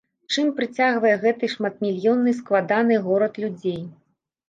[0.35, 3.83] Чым прыцягвае гэты шматмільённы складаны горад людзей?